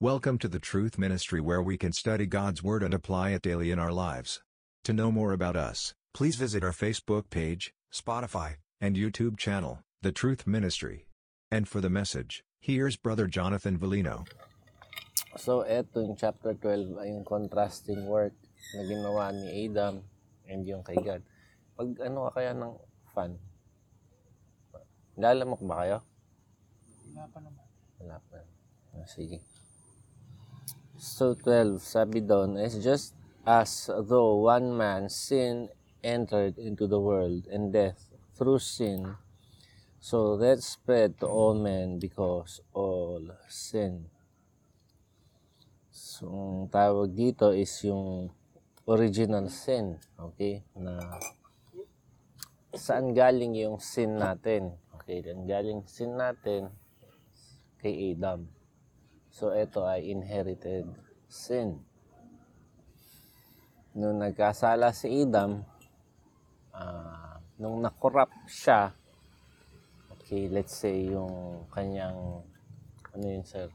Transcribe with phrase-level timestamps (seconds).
[0.00, 3.72] Welcome to the Truth Ministry where we can study God's Word and apply it daily
[3.72, 4.38] in our lives.
[4.84, 10.12] To know more about us, please visit our Facebook page, Spotify, and YouTube channel, The
[10.12, 11.08] Truth Ministry.
[11.50, 14.22] And for the message, here's Brother Jonathan Valino.
[15.34, 18.38] So, eto yung chapter 12 ay yung contrasting work
[18.78, 20.06] na ginawa ni Adam
[20.46, 21.26] and yung kay God.
[21.74, 22.74] Pag ano ka kaya ng
[23.10, 23.34] fan?
[25.18, 25.98] Lalamok ba kayo?
[27.10, 27.66] Wala pa naman.
[27.98, 28.46] Wala pa.
[28.94, 29.42] Ah, sige.
[30.98, 33.14] So, 12, sabi doon, is just
[33.46, 35.70] as though one man's sin
[36.02, 39.14] entered into the world and death through sin,
[40.02, 44.10] so that spread to all men because all sin.
[45.94, 48.34] So, ang tawag dito is yung
[48.90, 50.02] original sin.
[50.18, 50.66] Okay?
[50.74, 50.98] Na
[52.74, 54.74] saan galing yung sin natin?
[54.98, 56.74] Okay, dan galing sin natin
[57.78, 58.57] kay Adam.
[59.38, 60.90] So, ito ay inherited
[61.30, 61.78] sin.
[63.94, 65.62] Nung nagkasala si Adam,
[66.74, 68.90] ah, nung nakorrupt siya,
[70.10, 72.42] okay, let's say yung kanyang,
[73.14, 73.70] ano yun sir?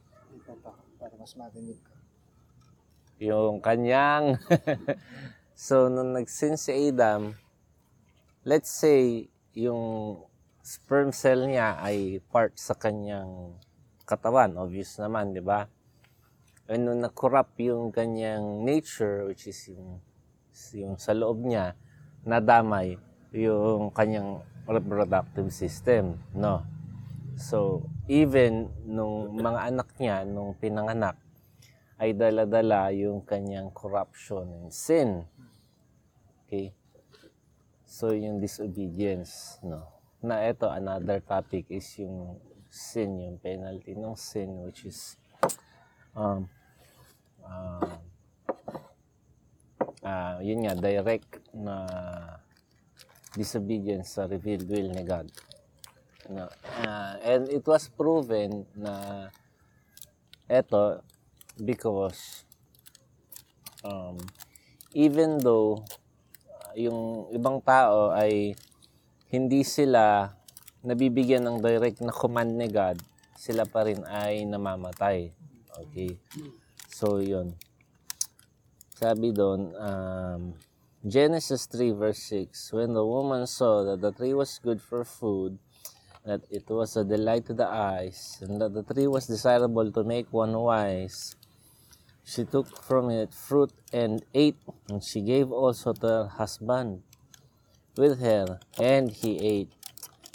[0.99, 1.93] Para mas marinig ka.
[3.23, 4.35] yung kanyang
[5.55, 7.37] so nung nagsin si Adam
[8.43, 10.17] let's say yung
[10.59, 13.55] sperm cell niya ay part sa kanyang
[14.03, 15.67] katawan obvious naman di ba
[16.67, 19.99] and nung na-corrupt yung kanyang nature which is yung
[20.75, 21.75] yung sa loob niya
[22.23, 22.95] nadamay
[23.33, 26.63] yung kanyang reproductive system no
[27.35, 31.17] so even nung mga anak niya nung pinanganak
[32.03, 35.23] ay dala-dala yung kanyang corruption and sin.
[36.43, 36.75] Okay?
[37.87, 39.87] So, yung disobedience, no?
[40.19, 42.43] Na ito, another topic is yung
[42.73, 45.13] sin, yung penalty ng sin, which is
[46.17, 46.49] um,
[47.45, 48.01] um,
[50.01, 51.85] ah, yun nga, direct na
[53.37, 55.29] disobedience sa revealed will ni God.
[56.33, 56.49] No?
[56.81, 59.29] Ah, and it was proven na
[60.49, 61.05] eto,
[61.61, 62.41] because
[63.85, 64.17] um,
[64.97, 65.77] even though
[66.49, 68.57] uh, yung ibang tao ay
[69.29, 70.33] hindi sila
[70.83, 72.99] nabibigyan ng direct na command ni God,
[73.39, 75.31] sila pa rin ay namamatay.
[75.73, 76.19] Okay.
[76.91, 77.57] So, yun.
[78.93, 80.53] Sabi doon, um,
[81.01, 85.57] Genesis 3 verse 6, When the woman saw that the tree was good for food,
[86.23, 90.03] that it was a delight to the eyes, and that the tree was desirable to
[90.05, 91.35] make one wise,
[92.23, 94.55] She took from it fruit and ate,
[94.87, 97.03] and she gave also to her husband
[97.97, 99.71] with her, and he ate.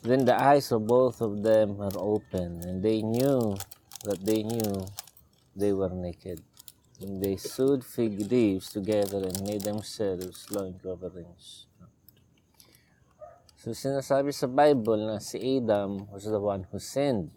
[0.02, 3.58] Then the eyes of both of them were open, and they knew
[4.04, 4.86] that they knew
[5.56, 6.42] they were naked.
[7.00, 11.66] And they sewed fig leaves together and made themselves loin coverings.
[13.58, 17.34] So sinasabi sa Bible na si Adam was the one who sinned.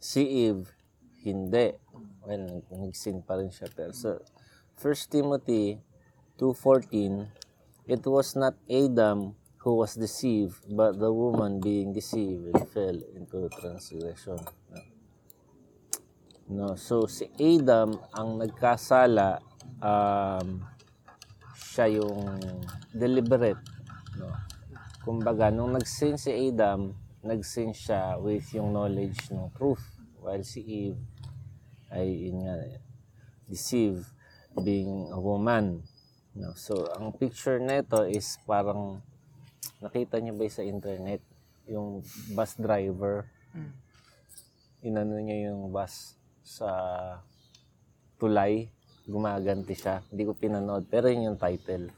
[0.00, 0.72] Si Eve,
[1.24, 1.76] hindi.
[2.24, 3.68] Well, nag-sin pa rin siya.
[3.68, 4.16] Pero sa
[4.80, 5.76] 1 Timothy
[6.40, 7.28] 2.14,
[7.84, 14.36] It was not Adam who was deceived, but the woman being deceived fell into transgression.
[16.52, 19.40] No, so si Adam ang nagkasala,
[19.80, 20.60] um,
[21.56, 22.44] siya yung
[22.92, 23.56] deliberate.
[24.20, 24.28] No?
[25.00, 26.92] Kumbaga, nung nag-sin si Adam,
[27.24, 29.80] nag-sin siya with yung knowledge ng truth.
[30.20, 31.00] While si Eve,
[31.88, 32.60] ay yun nga,
[33.48, 34.04] deceive
[34.60, 35.88] being a woman.
[36.36, 36.52] No?
[36.52, 39.00] So, ang picture nito is parang
[39.82, 41.22] nakita niyo ba sa internet
[41.66, 42.04] yung
[42.34, 43.24] bus driver?
[44.84, 46.68] Inano niya yung bus sa
[48.20, 48.68] tulay
[49.04, 50.00] gumaganti siya.
[50.08, 51.92] Hindi ko pinanood pero yun yung title.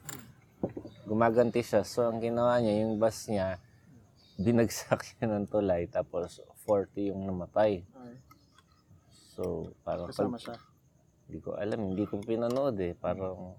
[1.07, 1.87] Gumaganti siya.
[1.87, 3.59] So ang ginawa niya yung bus niya
[4.37, 7.83] binagsak niya ng tulay tapos 40 yung namatay.
[7.97, 8.15] Ay,
[9.37, 10.57] So, parang pag, kasama siya.
[11.29, 12.97] hindi ko alam, hindi ko pinanood eh.
[12.97, 13.53] Parang,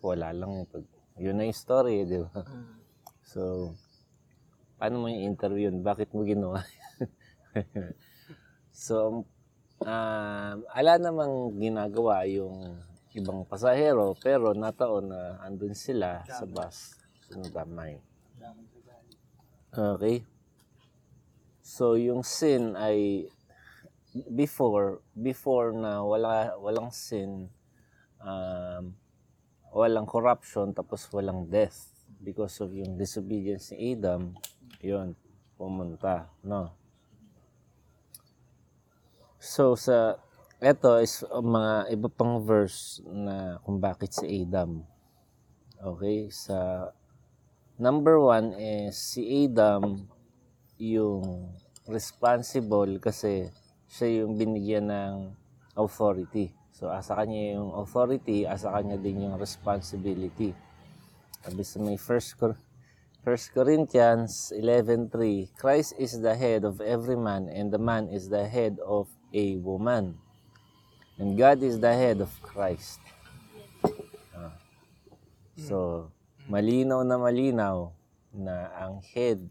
[0.00, 0.84] wala lang yung pag,
[1.20, 2.32] yun na yung story, di ba?
[2.32, 2.80] Mm.
[3.20, 3.72] So,
[4.80, 5.84] paano mo yung interview yun?
[5.84, 6.64] Bakit mo ginawa?
[8.72, 9.28] so,
[9.84, 12.80] um, ala namang ginagawa yung
[13.12, 16.96] ibang pasahero, pero nataon na andun sila sa bus.
[17.28, 18.00] So, nadamay.
[19.70, 20.24] Okay?
[21.60, 23.28] So, yung sin ay
[24.10, 27.46] before before na wala walang sin
[28.18, 28.90] um,
[29.70, 31.90] walang corruption tapos walang death
[32.20, 34.34] because of yung disobedience ni Adam
[34.82, 35.16] yon
[35.56, 36.80] pumunta no
[39.40, 40.20] So sa
[40.60, 44.84] eto is mga iba pang verse na kung bakit si Adam.
[45.80, 46.92] Okay, sa
[47.80, 50.04] number one is si Adam
[50.76, 51.56] yung
[51.88, 53.48] responsible kasi
[53.88, 55.32] siya yung binigyan ng
[55.72, 56.52] authority.
[56.80, 60.56] So asa kanya yung authority, asa kanya din yung responsibility.
[61.44, 62.56] Sabi sa may first Cor-
[63.20, 65.12] 1 Corinthians 11.3
[65.60, 69.60] Christ is the head of every man and the man is the head of a
[69.60, 70.16] woman.
[71.20, 72.96] And God is the head of Christ.
[74.32, 74.56] Ah.
[75.60, 76.08] So,
[76.48, 77.92] malinaw na malinaw
[78.32, 79.44] na ang head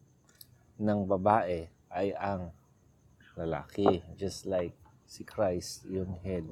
[0.82, 2.50] ng babae ay ang
[3.38, 4.02] lalaki.
[4.18, 4.74] Just like
[5.06, 6.50] si Christ, yung head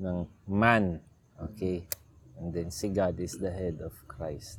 [0.00, 1.00] ng man.
[1.38, 1.86] Okay?
[2.38, 4.58] And then si God is the head of Christ.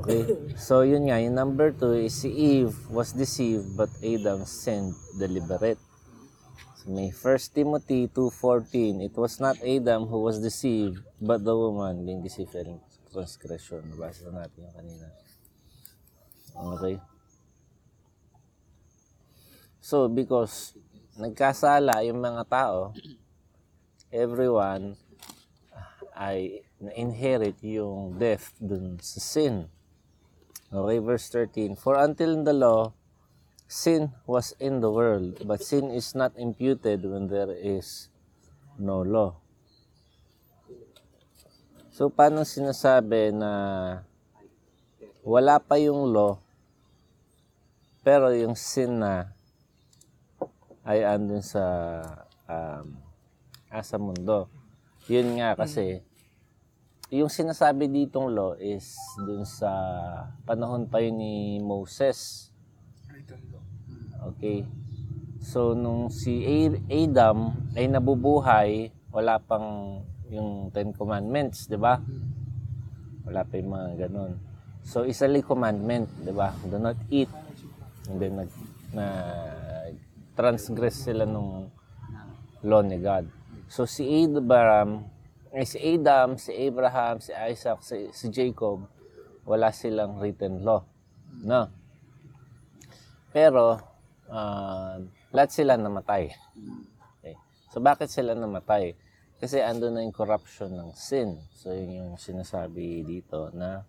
[0.00, 0.54] Okay?
[0.54, 1.18] So, yun nga.
[1.18, 5.80] Yung number two is si Eve was deceived but Adam sinned deliberate.
[6.78, 12.06] So, may 1 Timothy 2.14 It was not Adam who was deceived but the woman
[12.06, 12.78] being deceived in
[13.10, 13.82] transgression.
[13.90, 15.06] Nabasa natin yung kanina.
[16.54, 16.96] Okay?
[19.84, 20.72] So, because
[21.20, 22.94] nagkasala yung mga tao,
[24.14, 24.94] everyone
[26.14, 29.66] ay na-inherit yung death dun sa sin.
[30.70, 31.74] Okay, verse 13.
[31.74, 32.94] For until the law,
[33.66, 38.06] sin was in the world, but sin is not imputed when there is
[38.78, 39.34] no law.
[41.94, 43.50] So, paano sinasabi na
[45.22, 46.42] wala pa yung law,
[48.02, 49.30] pero yung sin na
[50.82, 51.64] ay andun sa
[52.50, 53.03] um,
[53.74, 54.46] asa mundo.
[55.10, 56.06] Yun nga kasi,
[57.10, 58.94] yung sinasabi ditong law is
[59.26, 59.70] dun sa
[60.46, 62.48] panahon pa yun ni Moses.
[64.34, 64.64] Okay.
[65.44, 66.40] So, nung si
[66.88, 70.00] Adam ay nabubuhay, wala pang
[70.32, 72.00] yung Ten Commandments, di ba?
[73.28, 74.40] Wala pa yung mga ganun.
[74.80, 76.56] So, isa lang commandment, di ba?
[76.64, 77.28] Do not eat.
[78.08, 78.50] And then, nag,
[78.96, 79.04] na,
[80.34, 81.70] transgress sila nung
[82.64, 83.43] law ni God.
[83.74, 85.10] So, si Abraham,
[85.50, 88.86] eh, si Adam, si Abraham, si Isaac, si, si Jacob,
[89.42, 90.86] wala silang written law.
[91.42, 91.66] No?
[93.34, 93.82] Pero,
[94.30, 95.02] ah,
[95.34, 96.30] lahat sila namatay.
[97.18, 97.34] Okay.
[97.74, 98.94] So, bakit sila namatay?
[99.42, 101.42] Kasi ando na yung corruption ng sin.
[101.50, 103.82] So, yun yung sinasabi dito na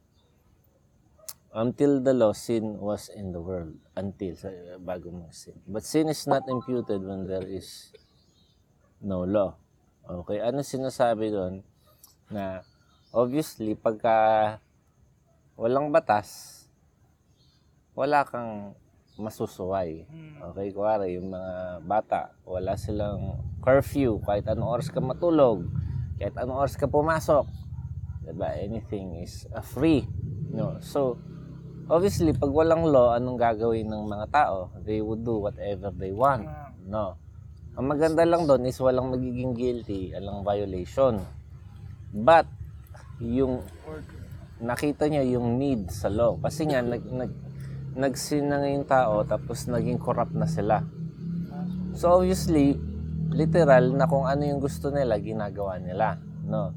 [1.53, 3.77] until the law, sin was in the world.
[3.93, 4.49] Until, sa
[4.81, 5.61] bago mo sin.
[5.69, 7.93] But sin is not imputed when there is
[8.97, 9.61] no law.
[10.05, 11.65] Okay, ano sinasabi doon?
[12.29, 12.61] Na,
[13.09, 14.61] obviously, pagka
[15.57, 16.61] walang batas,
[17.97, 18.77] wala kang
[19.17, 20.05] masusuway.
[20.53, 25.65] Okay, kuwari, yung mga bata, wala silang curfew, kahit anong oras ka matulog,
[26.21, 27.49] kahit anong oras ka pumasok.
[28.21, 28.53] Diba?
[28.61, 30.05] Anything is uh, free.
[30.53, 30.77] No?
[30.85, 31.17] So,
[31.89, 34.69] obviously, pag walang law, anong gagawin ng mga tao?
[34.85, 36.45] They would do whatever they want.
[36.85, 37.17] No?
[37.75, 41.19] Ang maganda lang doon is walang magiging guilty, walang violation.
[42.15, 42.47] But,
[43.19, 43.67] yung
[44.63, 46.39] nakita niya yung need sa law.
[46.39, 47.31] Kasi nga, nag, nag,
[47.99, 50.87] nagsin na yung tao, tapos naging corrupt na sila.
[51.99, 52.79] So, obviously,
[53.35, 56.15] literal na kung ano yung gusto nila, ginagawa nila.
[56.47, 56.71] No?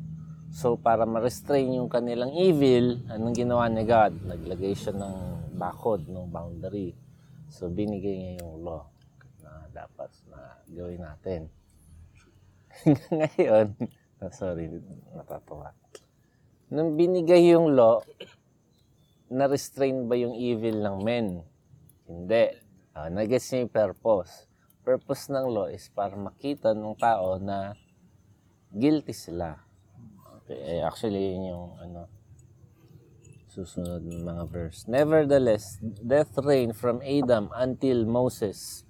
[0.50, 4.18] So, para ma-restrain yung kanilang evil, anong ginawa ni God?
[4.26, 5.14] Naglagay siya ng
[5.54, 6.90] bakod, ng boundary.
[7.46, 8.97] So, binigay niya yung law
[9.78, 11.40] dapat na gawin natin.
[13.14, 13.66] Ngayon,
[14.22, 14.66] oh, sorry,
[15.14, 15.74] natatawa.
[16.68, 18.02] Nung binigay yung law,
[19.28, 21.26] na-restrain ba yung evil ng men?
[22.08, 22.44] Hindi.
[22.96, 24.48] Uh, Nag-gets niya yung purpose.
[24.82, 27.76] Purpose ng law is para makita ng tao na
[28.72, 29.60] guilty sila.
[30.44, 32.08] Okay, eh, actually, yun yung ano,
[33.52, 34.88] susunod ng mga verse.
[34.88, 38.87] Nevertheless, death reigned from Adam until Moses.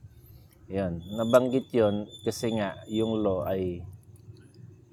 [0.69, 3.81] Yan, nabanggit yon kasi nga yung law ay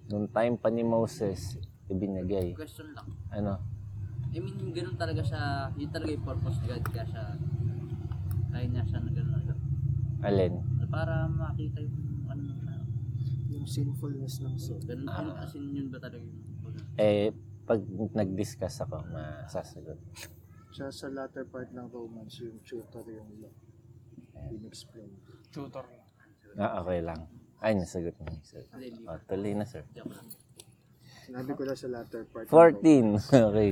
[0.08, 1.60] nung time pa ni Moses
[1.92, 2.56] ibinigay.
[2.56, 3.04] Question lang.
[3.28, 3.60] Ano?
[4.32, 5.42] I mean, yung ganun talaga siya,
[5.76, 7.24] yun talaga yung purpose ni God, kaya siya,
[8.50, 9.60] kaya niya siya na ganun lang.
[10.24, 10.54] Alin?
[10.88, 12.74] Para makita yung, ano, na,
[13.48, 14.80] Yung sinfulness ng soul.
[14.84, 15.20] ganun, Ah.
[15.22, 16.44] yun, as in yun ba talaga yung,
[16.96, 17.32] Eh,
[17.64, 17.80] pag
[18.16, 20.00] nag-discuss ako, masasagot.
[20.72, 23.52] Siya sa latter part ng Romans, yung tutor yung law.
[24.52, 25.12] In-explain.
[25.56, 26.04] Tutor na.
[26.60, 27.32] Ah, okay lang.
[27.64, 28.28] Ay, nasagot mo.
[28.44, 28.68] Sir.
[29.08, 29.88] Oh, tuloy na, sir.
[29.96, 30.28] lang.
[31.26, 32.46] Sinabi ko lang sa latter part.
[32.46, 32.52] ng
[33.24, 33.48] 14.
[33.50, 33.72] okay.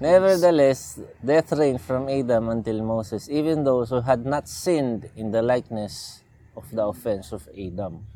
[0.00, 5.44] Nevertheless, death reigned from Adam until Moses, even those who had not sinned in the
[5.44, 6.24] likeness
[6.56, 8.08] of the offense of Adam.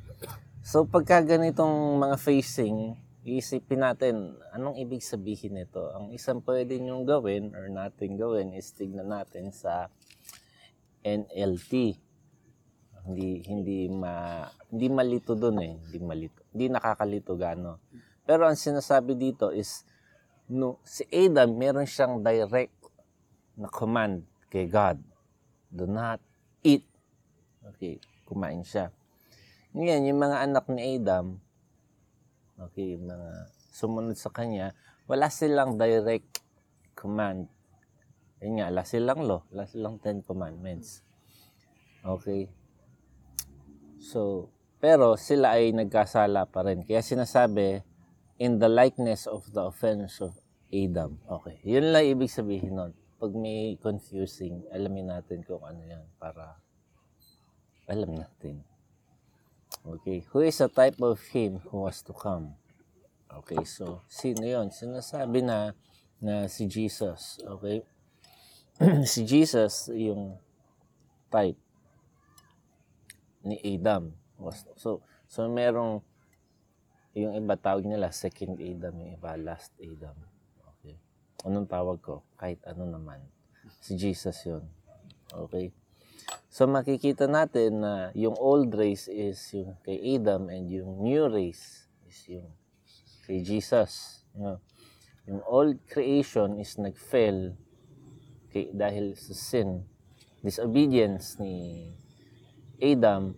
[0.65, 2.97] So pagka ganitong mga facing,
[3.29, 5.93] iisipin natin, anong ibig sabihin nito?
[5.93, 9.93] Ang isang pwede niyong gawin or natin gawin is tignan natin sa
[11.05, 12.01] NLT.
[13.07, 16.43] Hindi hindi ma hindi malito doon eh, hindi malito.
[16.51, 17.79] Hindi nakakalito gaano.
[18.27, 19.87] Pero ang sinasabi dito is
[20.51, 22.75] no, si Adam meron siyang direct
[23.55, 24.99] na command kay God.
[25.71, 26.19] Do not
[26.67, 26.83] eat.
[27.75, 28.95] Okay, kumain siya.
[29.77, 31.37] Ngayon, yung mga anak ni Adam,
[32.57, 34.73] okay, mga sumunod sa kanya,
[35.05, 36.41] wala silang direct
[36.97, 37.51] command.
[38.41, 41.05] Yun nga, wala silang law, wala silang Ten Commandments.
[42.01, 42.49] Okay.
[44.01, 46.85] So, pero sila ay nagkasala pa rin.
[46.85, 47.83] Kaya sinasabi,
[48.39, 50.37] in the likeness of the offense of
[50.73, 51.19] Adam.
[51.25, 51.57] Okay.
[51.65, 52.93] Yun lang ibig sabihin nun.
[53.17, 56.61] Pag may confusing, alamin natin kung ano yan para
[57.89, 58.61] alam natin.
[59.87, 60.27] Okay.
[60.35, 62.59] Who is a type of him who was to come?
[63.33, 63.65] Okay.
[63.65, 64.69] So, sino yon?
[64.69, 65.73] Sinasabi na
[66.21, 67.41] na si Jesus.
[67.41, 67.81] Okay.
[69.09, 70.37] si Jesus, yung
[71.33, 71.57] type
[73.47, 74.11] ni Adam.
[74.75, 76.03] So, so merong
[77.17, 80.13] yung iba tawag nila second Adam, yung iba last Adam.
[80.77, 81.01] Okay.
[81.49, 82.27] Anong tawag ko?
[82.37, 83.25] Kahit ano naman.
[83.81, 84.67] Si Jesus yun.
[85.33, 85.73] Okay.
[86.53, 91.89] So makikita natin na yung old race is yung kay Adam and yung new race
[92.05, 92.53] is yung
[93.25, 94.25] kay Jesus.
[94.37, 94.61] Know?
[95.25, 97.57] Yung old creation is nag-fail
[98.53, 99.83] kay, dahil sa sin,
[100.45, 101.91] disobedience ni
[102.81, 103.37] Adam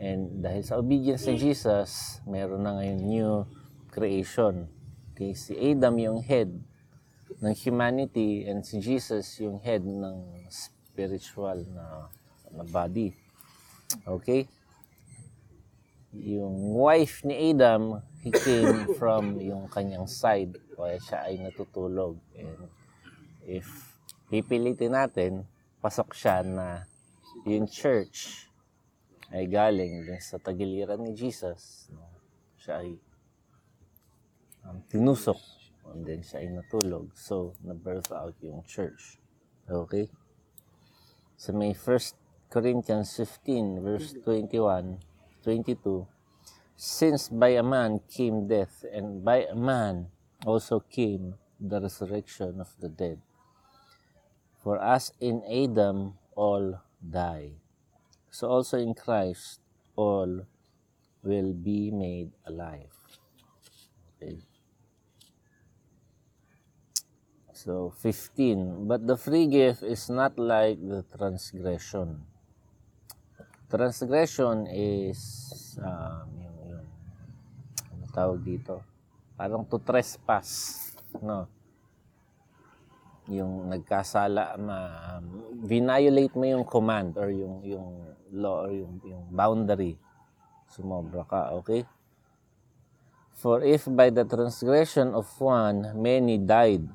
[0.00, 3.32] and dahil sa obedience ni Jesus, meron na ngayon new
[3.92, 4.64] creation.
[5.12, 6.48] Okay, si Adam yung head
[7.44, 12.08] ng humanity and si Jesus yung head ng spiritual na,
[12.50, 13.12] na body.
[14.08, 14.48] Okay?
[16.16, 22.16] Yung wife ni Adam, he came from yung kanyang side kaya siya ay natutulog.
[22.32, 22.72] And
[23.44, 23.68] if
[24.32, 25.44] pipilitin natin,
[25.84, 26.88] pasok siya na
[27.44, 28.49] yung church
[29.30, 31.86] ay galing din sa tagiliran ni Jesus.
[31.94, 32.06] No?
[32.58, 32.98] Siya ay
[34.66, 35.38] um, tinusok
[35.90, 37.10] and then siya ay natulog.
[37.14, 39.18] So, na-birth out yung church.
[39.66, 40.10] Okay?
[41.38, 44.98] So, may 1 Corinthians 15 verse 21,
[45.42, 46.06] 22,
[46.80, 50.08] Since by a man came death, and by a man
[50.48, 53.20] also came the resurrection of the dead.
[54.64, 57.59] For as in Adam all die,
[58.30, 59.60] so also in Christ
[59.98, 60.46] all
[61.22, 62.94] will be made alive.
[64.16, 64.40] Okay.
[67.52, 72.24] So 15, but the free gift is not like the transgression.
[73.68, 76.86] Transgression is um, yung, yung
[77.92, 78.80] ano tawag dito?
[79.36, 80.88] Parang to trespass,
[81.20, 81.44] no?
[83.28, 84.78] Yung nagkasala ma
[85.20, 87.88] um, violate mo yung command or yung yung
[88.32, 89.98] law or yung yung boundary.
[90.70, 91.82] Sumobra ka, okay?
[93.34, 96.86] For if by the transgression of one many died,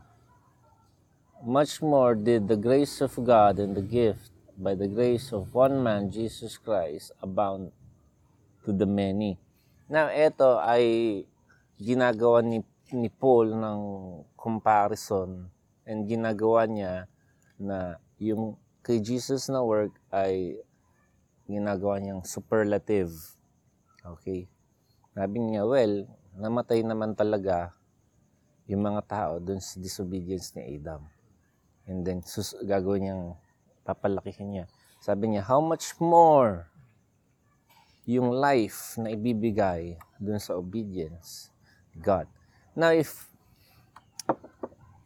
[1.44, 5.84] much more did the grace of God and the gift by the grace of one
[5.84, 7.76] man, Jesus Christ, abound
[8.64, 9.36] to the many.
[9.92, 11.22] Now, ito ay
[11.78, 12.64] ginagawa ni,
[12.96, 13.82] ni Paul ng
[14.40, 15.52] comparison
[15.84, 17.06] and ginagawa niya
[17.60, 20.58] na yung kay Jesus na work ay
[21.46, 23.14] ginagawa niyang superlative.
[24.02, 24.50] Okay?
[25.16, 27.72] Sabi niya, well, namatay naman talaga
[28.66, 31.06] yung mga tao dun sa disobedience ni Adam.
[31.86, 33.26] And then, sus gagawin niyang
[33.86, 34.66] papalakihin niya.
[35.00, 36.66] Sabi niya, how much more
[38.06, 41.50] yung life na ibibigay dun sa obedience
[41.96, 42.28] God.
[42.76, 43.32] Now, if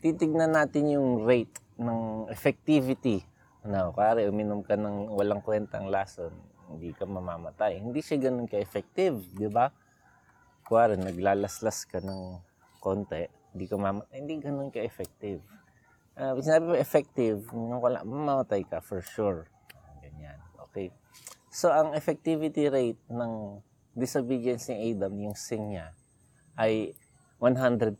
[0.02, 3.22] titignan natin yung rate ng effectivity,
[3.66, 6.32] ano, kare uminom ka ng walang kwentang lason,
[6.70, 7.82] hindi ka mamamatay.
[7.82, 9.74] Hindi siya ganun ka-effective, di ba?
[10.64, 12.40] Kuwari, naglalaslas ka ng
[12.80, 15.42] konti, hindi ka mamamatay, hindi ganun ka-effective.
[16.20, 19.48] Uh, sinabi mo effective, nung wala, mamamatay ka for sure.
[20.04, 20.38] Ganyan.
[20.70, 20.92] Okay.
[21.50, 23.64] So, ang effectivity rate ng
[23.98, 25.96] disobedience ni Adam, yung sin niya,
[26.60, 26.94] ay
[27.40, 27.96] 100%.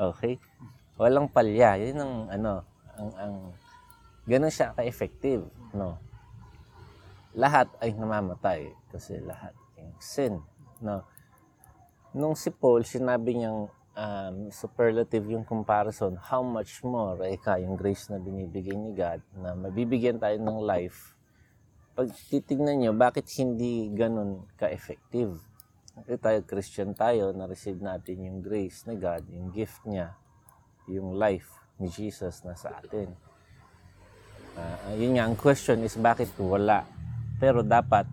[0.00, 0.40] Okay?
[0.96, 1.76] Walang palya.
[1.76, 2.52] Yun ang, ano,
[2.96, 3.34] ang, ang,
[4.30, 5.42] ganun siya ka-effective.
[5.74, 5.98] No?
[7.34, 10.38] Lahat ay namamatay kasi lahat yung sin.
[10.78, 11.02] No?
[12.14, 13.66] Nung si Paul, sinabi niyang
[13.98, 19.18] um, superlative yung comparison, how much more ay ka yung grace na binibigay ni God
[19.34, 21.18] na mabibigyan tayo ng life
[22.00, 25.36] pag titignan nyo, bakit hindi ganun ka-effective?
[26.00, 30.16] Kasi tayo, Christian tayo, na-receive natin yung grace ni God, yung gift niya,
[30.88, 33.12] yung life ni Jesus na sa atin.
[34.58, 36.86] Ah, yun nga, ang question is bakit wala?
[37.38, 38.06] Pero dapat,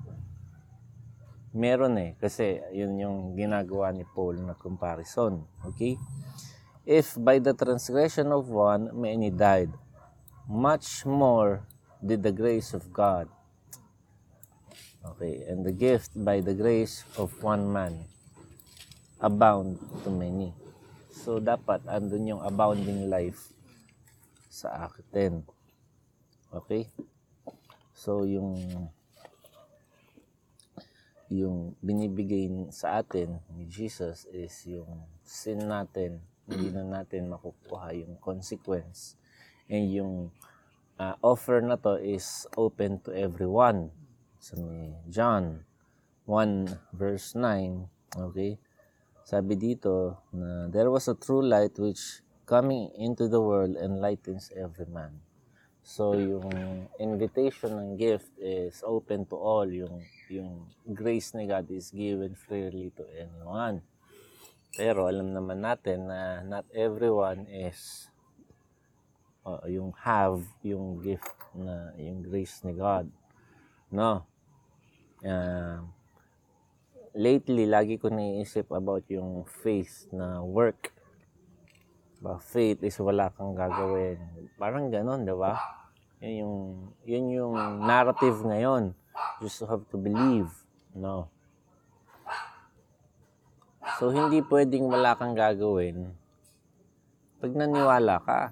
[1.54, 2.12] meron eh.
[2.18, 5.46] Kasi yun yung ginagawa ni Paul na comparison.
[5.66, 5.98] Okay?
[6.88, 9.74] If by the transgression of one, many died,
[10.48, 11.66] much more
[12.00, 13.28] did the grace of God
[15.16, 17.96] Okay, and the gift by the grace of one man
[19.24, 20.52] abound to many.
[21.16, 23.56] So dapat andun yung abounding life
[24.52, 25.48] sa akin.
[26.58, 26.90] Okay?
[27.94, 28.58] So yung
[31.28, 38.16] yung binibigay sa atin ni Jesus is yung sin natin, hindi na natin makukuha yung
[38.24, 39.20] consequence.
[39.68, 40.14] And yung
[40.96, 43.92] uh, offer na to is open to everyone
[44.40, 45.68] sa may John
[46.24, 48.56] 1 verse 9, okay?
[49.28, 54.88] Sabi dito na there was a true light which coming into the world enlightens every
[54.88, 55.27] man.
[55.88, 56.52] So yung
[57.00, 59.64] invitation ng gift is open to all.
[59.64, 63.80] Yung yung grace ni God is given freely to anyone.
[64.76, 68.12] Pero alam naman natin na not everyone is
[69.48, 73.08] uh, yung have yung gift na yung grace ni God.
[73.88, 74.28] No.
[75.24, 75.88] Uh,
[77.16, 80.92] lately, lagi ko naiisip about yung faith na work.
[82.20, 84.20] Ba, faith is wala kang gagawin.
[84.60, 85.77] Parang ganon, di ba?
[86.22, 86.58] Yun yung,
[87.06, 87.54] yun yung
[87.86, 88.96] narrative ngayon.
[89.42, 90.50] Just have to believe.
[90.94, 91.30] No.
[94.02, 96.14] So, hindi pwedeng wala kang gagawin
[97.38, 98.50] pag naniwala ka.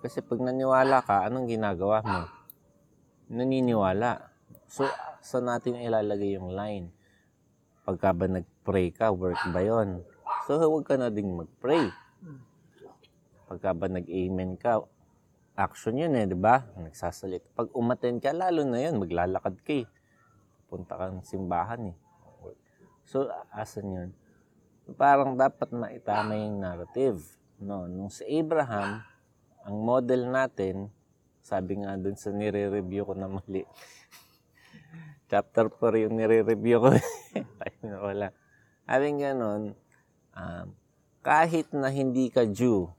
[0.00, 2.20] Kasi pag naniwala ka, anong ginagawa mo?
[3.28, 4.32] Naniniwala.
[4.66, 4.88] So,
[5.20, 6.88] saan natin ilalagay yung line?
[7.84, 10.00] Pagka ba nag-pray ka, work ba yon?
[10.48, 11.92] So, huwag ka na ding mag-pray.
[13.46, 14.80] Pagka ba nag-amen ka,
[15.56, 16.64] action yun eh, di ba?
[16.76, 17.44] Nagsasalit.
[17.52, 19.86] Pag umaten ka, lalo na yun, maglalakad ka eh.
[20.68, 21.96] Punta kang simbahan eh.
[23.04, 24.10] So, asan yun?
[24.96, 27.20] Parang dapat maitama yung narrative.
[27.60, 29.04] No, nung si Abraham,
[29.62, 30.90] ang model natin,
[31.42, 33.62] sabi nga dun sa nire-review ko na mali.
[35.30, 36.90] Chapter 4 yung nire-review ko.
[37.62, 38.28] Ayun, wala.
[38.88, 39.62] Having ganon,
[40.34, 40.66] um,
[41.22, 42.90] kahit na hindi ka Jew,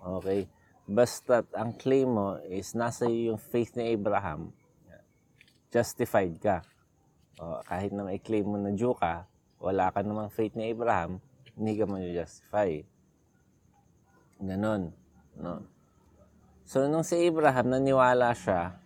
[0.00, 0.48] okay,
[0.86, 4.54] basta ang claim mo is nasa yung faith ni Abraham,
[5.74, 6.62] justified ka.
[7.36, 9.26] O, kahit na may claim mo na Jew ka,
[9.60, 11.20] wala ka namang faith ni Abraham,
[11.58, 12.80] hindi ka mo justify.
[14.40, 14.92] Ganon.
[15.36, 15.64] No?
[16.66, 18.76] So, nung si Abraham, naniwala siya,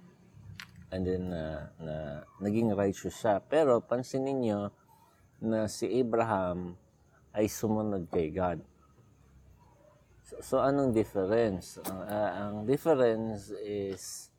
[0.90, 1.94] and then, uh, na,
[2.42, 3.42] naging righteous siya.
[3.42, 4.60] Pero, pansinin niyo
[5.40, 6.76] na si Abraham
[7.32, 8.60] ay sumunod kay God.
[10.30, 11.82] So, so anong difference?
[11.90, 14.30] Ang, uh, ang difference is,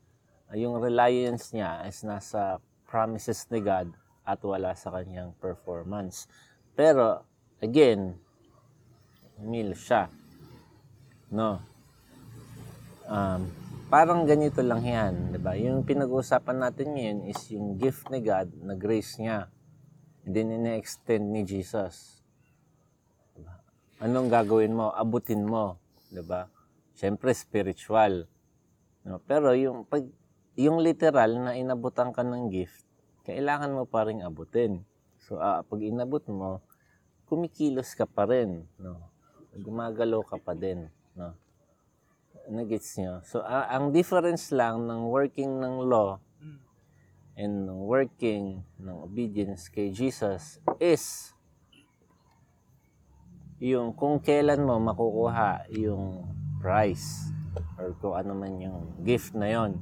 [0.48, 2.56] uh, yung reliance niya is nasa
[2.88, 3.92] promises ni God
[4.24, 6.24] at wala sa kanyang performance.
[6.72, 7.28] Pero,
[7.60, 8.16] again,
[9.44, 10.08] mil siya.
[11.28, 11.60] No?
[13.04, 13.52] Um,
[13.92, 15.52] parang ganito lang yan, di ba?
[15.60, 19.52] Yung pinag-uusapan natin ngayon is yung gift ni God na grace niya.
[20.24, 22.24] Then, ina-extend ni Jesus.
[23.36, 23.60] Diba?
[24.00, 24.88] Anong gagawin mo?
[24.96, 25.81] Abutin mo.
[26.12, 26.44] Di ba?
[26.92, 28.28] Siyempre, spiritual.
[29.08, 29.16] No?
[29.24, 30.04] Pero yung, pag,
[30.60, 32.84] yung literal na inabutan ka ng gift,
[33.24, 34.84] kailangan mo pa rin abutin.
[35.24, 36.60] So, uh, pag inabot mo,
[37.32, 38.68] kumikilos ka pa rin.
[38.76, 39.08] No?
[39.56, 40.92] Gumagalaw ka pa din.
[41.16, 41.32] No?
[42.52, 43.24] Nagets nyo?
[43.24, 46.20] So, uh, ang difference lang ng working ng law
[47.32, 51.32] and ng working ng obedience kay Jesus is
[53.62, 56.26] yung kung kailan mo makukuha yung
[56.58, 57.30] price
[57.78, 59.78] or kung ano man yung gift na yon.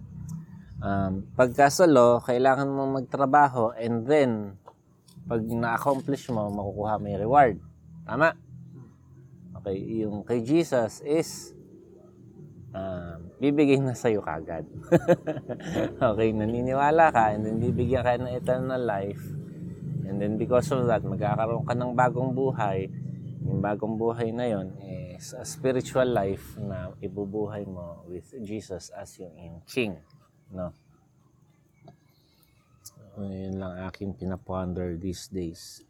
[0.85, 4.61] Um, pagka law, kailangan mo magtrabaho and then
[5.25, 7.57] pag na-accomplish mo, makukuha mo yung reward.
[8.05, 8.37] Tama?
[9.61, 11.57] Okay, yung kay Jesus is
[12.77, 14.69] uh, bibigay na sa'yo kagad.
[16.13, 19.25] okay, naniniwala ka and then bibigyan ka ng eternal life.
[20.05, 23.00] And then because of that, magkakaroon ka ng bagong buhay.
[23.51, 24.79] Yung bagong buhay na yon
[25.19, 29.99] is a spiritual life na ibubuhay mo with Jesus as yung, yung King.
[30.55, 30.71] No?
[32.87, 35.83] So, yun lang aking pinaponder these days.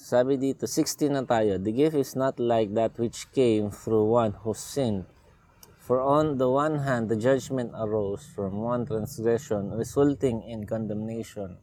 [0.00, 1.60] Sabi dito, 16 na tayo.
[1.60, 5.04] The gift is not like that which came through one who sinned.
[5.76, 11.60] For on the one hand, the judgment arose from one transgression, resulting in condemnation.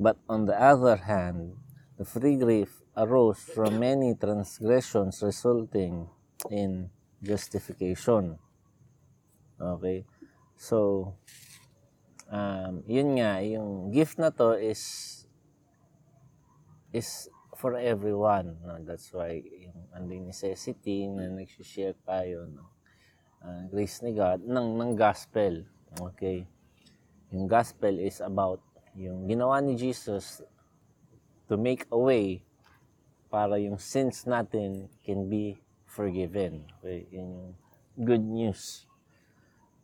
[0.00, 1.60] But on the other hand,
[2.00, 6.08] the free gift arose from many transgressions, resulting
[6.50, 6.90] in
[7.22, 8.36] justification.
[9.60, 10.04] Okay?
[10.56, 11.14] So,
[12.28, 14.82] um, yun nga, yung gift na to is
[16.92, 18.60] is for everyone.
[18.60, 18.76] No?
[18.84, 22.68] That's why yung anding necessity na nag-share tayo no?
[23.40, 25.64] uh, grace ni God ng, ng gospel.
[25.96, 26.44] Okay?
[27.32, 28.60] Yung gospel is about
[28.92, 30.44] yung ginawa ni Jesus
[31.48, 32.44] to make a way
[33.32, 35.56] para yung sins natin can be
[35.88, 36.68] forgiven.
[36.84, 37.08] Okay?
[37.08, 37.52] Yun yung
[37.96, 38.84] good news.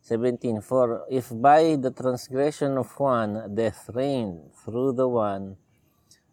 [0.05, 0.61] 17.
[0.61, 5.57] For if by the transgression of one death reigned through the one,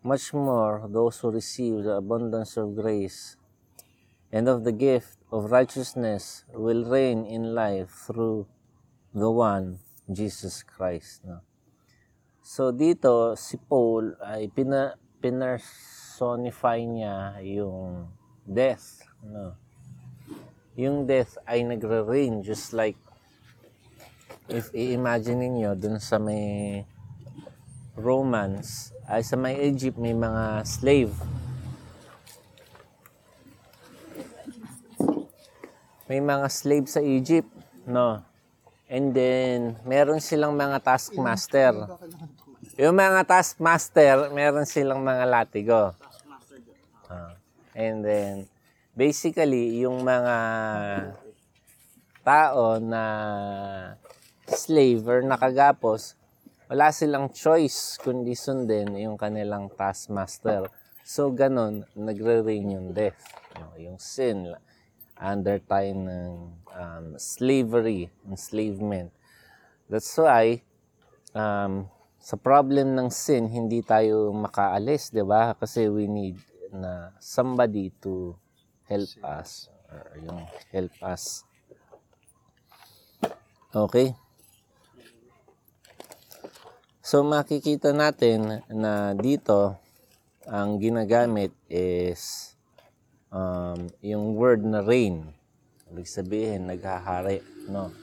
[0.05, 3.40] much more those who receive the abundance of grace
[4.31, 8.46] and of the gift of righteousness will reign in life through
[9.16, 9.81] the one,
[10.12, 11.24] Jesus Christ.
[11.24, 11.40] No?
[12.44, 14.94] So dito, si Paul ay pina,
[16.16, 18.09] pinersonify niya yung
[18.48, 19.05] death.
[19.20, 19.52] No?
[20.72, 22.96] Yung death ay nagre-reign just like
[24.48, 26.85] if i-imagine niyo dun sa may
[27.96, 31.12] Romans, ay sa may Egypt may mga slave.
[36.09, 37.50] May mga slave sa Egypt,
[37.85, 38.24] no?
[38.88, 41.74] And then, meron silang mga taskmaster.
[42.79, 46.06] Yung mga taskmaster, meron silang mga latigo.
[47.77, 48.49] And then,
[48.97, 50.37] basically, yung mga
[52.25, 53.05] tao na
[54.49, 56.17] slave or nakagapos,
[56.73, 60.73] wala silang choice kundi sundin yung kanilang taskmaster.
[61.05, 63.21] So, ganun, nagre-reign yung death.
[63.61, 64.57] Yung, yung sin,
[65.21, 66.33] under tayo ng
[66.73, 69.12] um, slavery, enslavement.
[69.93, 70.65] That's why,
[71.37, 75.55] um, sa problem ng sin, hindi tayo makaalis, di ba?
[75.55, 76.41] Kasi we need
[76.77, 78.37] na somebody to
[78.85, 79.73] help us.
[79.89, 81.47] Or yung help us.
[83.73, 84.12] Okay?
[87.07, 89.79] So makikita natin na dito
[90.47, 92.55] ang ginagamit is
[93.31, 95.31] um, yung word na reign.
[95.87, 97.47] Ibig sabihin, naghahari.
[97.71, 97.95] No?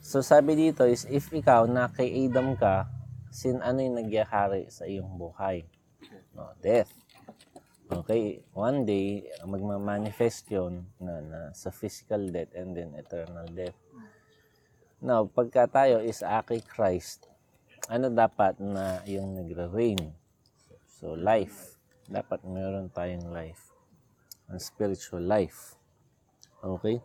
[0.00, 2.88] So sabi dito is if ikaw na kay Adam ka,
[3.28, 5.68] sin ano yung nagyahari sa iyong buhay?
[6.32, 7.03] No, death.
[7.84, 13.76] Okay, one day, magmamanifest yun na, na sa physical death and then eternal death.
[15.04, 17.28] Now, pagka tayo is aki Christ,
[17.92, 20.00] ano dapat na yung nagre-reign?
[20.96, 21.76] So, life.
[22.08, 23.76] Dapat meron tayong life.
[24.48, 25.76] Ang spiritual life.
[26.64, 27.04] Okay?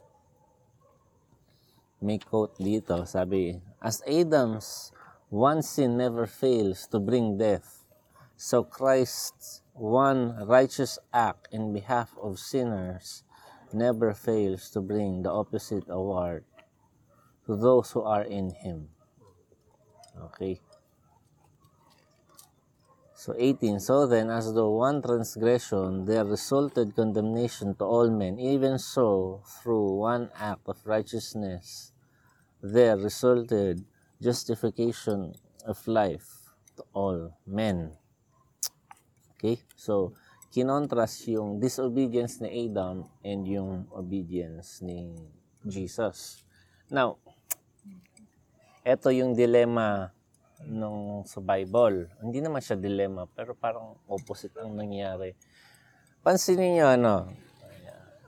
[1.99, 4.95] May quote dito, sabi, As Adam's
[5.27, 7.83] one sin never fails to bring death,
[8.39, 13.23] so Christ's one righteous act in behalf of sinners
[13.71, 16.43] never fails to bring the opposite award
[17.45, 18.89] to those who are in Him.
[20.19, 20.59] Okay.
[23.15, 28.79] So 18, so then as though one transgression there resulted condemnation to all men, even
[28.79, 31.93] so through one act of righteousness
[32.61, 33.85] there resulted
[34.21, 37.98] justification of life to all men.
[39.39, 39.63] Okay?
[39.79, 40.11] So,
[40.51, 45.15] kinontrast yung disobedience ni Adam and yung obedience ni
[45.63, 46.43] Jesus.
[46.91, 47.15] Now,
[48.83, 50.11] eto yung dilemma
[50.67, 52.11] nung sa Bible.
[52.19, 55.31] Hindi naman siya dilemma, pero parang opposite ang nangyari.
[56.19, 57.31] Pansinin niyo ano,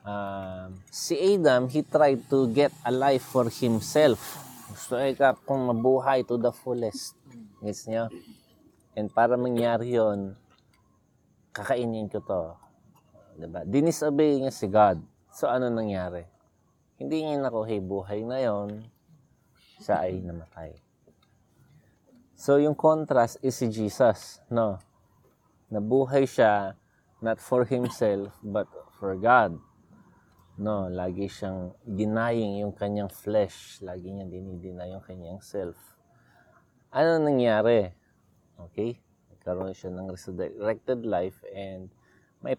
[0.07, 4.39] um, si Adam, he tried to get a life for himself.
[4.71, 7.19] Gusto ay ka kung mabuhay to the fullest.
[7.59, 8.07] Gets niyo?
[8.95, 10.39] And para mangyari yon
[11.51, 12.43] kakainin ko to.
[13.39, 13.63] Diba?
[13.63, 14.99] Dinisobey niya si God.
[15.31, 16.27] So, ano nangyari?
[16.99, 18.83] Hindi niya nakuhay buhay na yon
[19.79, 20.75] siya ay namatay.
[22.35, 24.81] So, yung contrast is si Jesus, no?
[25.71, 26.75] Nabuhay siya
[27.21, 28.65] not for himself, but
[28.97, 29.55] for God.
[30.61, 33.81] No, lagi siyang denying yung kanyang flesh.
[33.81, 35.77] Lagi niya dinideny yung kanyang self.
[36.93, 37.89] Ano nangyari?
[38.69, 38.99] Okay?
[39.41, 41.89] Nagkaroon siya ng resurrected life and
[42.45, 42.53] may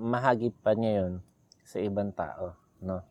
[0.00, 1.20] mahagip pa niya yun
[1.60, 2.56] sa ibang tao.
[2.80, 3.04] No?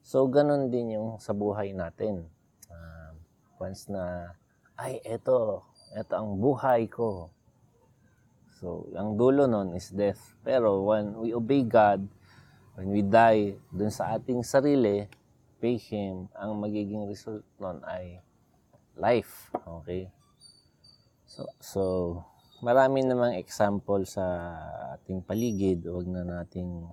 [0.00, 2.24] So, ganun din yung sa buhay natin.
[2.72, 3.12] Uh,
[3.60, 4.32] once na
[4.80, 7.28] ay, eto, eto ang buhay ko.
[8.56, 10.32] So, ang dulo nun is death.
[10.40, 12.08] Pero when we obey God,
[12.80, 15.04] when we die dun sa ating sarili,
[15.60, 18.24] obey Him, ang magiging result nun ay
[18.96, 19.52] life.
[19.84, 20.08] Okay?
[21.30, 21.82] So, so
[22.58, 24.26] marami namang example sa
[24.98, 25.86] ating paligid.
[25.86, 26.90] Huwag na nating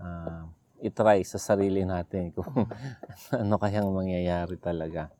[0.00, 0.48] ah,
[0.80, 2.64] itry sa sarili natin kung
[3.44, 5.12] ano kayang mangyayari talaga.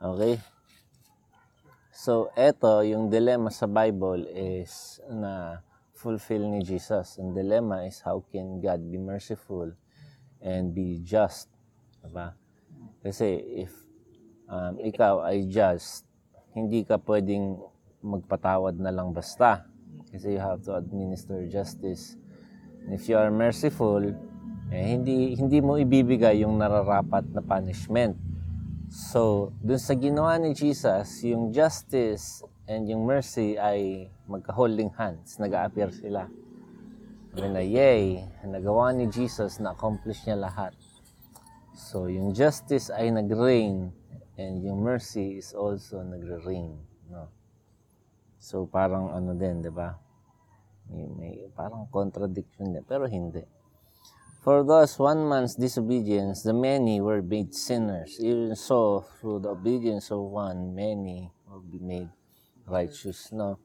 [0.00, 0.40] Okay?
[1.92, 5.60] So, eto, yung dilemma sa Bible is na
[5.92, 7.20] fulfill ni Jesus.
[7.20, 9.68] Ang dilemma is how can God be merciful
[10.40, 11.52] and be just?
[12.00, 12.32] Diba?
[13.04, 13.36] Kasi
[13.68, 13.72] if
[14.48, 16.08] um, ikaw ay just,
[16.54, 17.62] hindi ka pwedeng
[18.02, 19.66] magpatawad na lang basta.
[20.10, 22.18] Kasi you have to administer justice.
[22.82, 24.02] And if you are merciful,
[24.70, 28.18] eh, hindi hindi mo ibibigay yung nararapat na punishment.
[28.90, 35.94] So, dun sa ginawa ni Jesus, yung justice and yung mercy ay magka-holding hands, nag-a-appear
[35.94, 36.26] sila.
[37.30, 40.74] Sabi na, yay, nagawa ni Jesus, na-accomplish niya lahat.
[41.78, 43.94] So, yung justice ay nag-reign
[44.40, 46.72] and yung mercy is also nagre-reign.
[47.12, 47.28] No?
[48.40, 49.92] So, parang ano din, di ba?
[50.88, 53.44] May, may parang contradiction din, pero hindi.
[54.40, 58.16] For thus one man's disobedience, the many were made sinners.
[58.16, 62.08] Even so, through the obedience of one, many will be made
[62.64, 63.28] righteous.
[63.36, 63.60] No?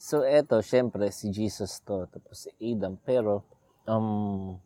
[0.00, 2.96] So, eto, syempre, si Jesus to, tapos si Adam.
[3.04, 3.44] Pero,
[3.84, 4.56] um,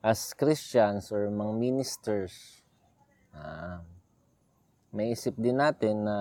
[0.00, 2.64] as Christians or mga ministers,
[3.36, 3.84] ah,
[5.02, 6.18] isip din natin na